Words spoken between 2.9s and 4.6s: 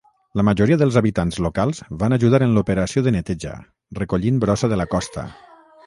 de neteja, recollint